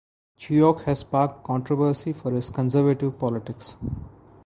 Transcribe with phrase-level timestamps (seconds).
[0.39, 3.75] Cheok has sparked controversy for his conservative politics.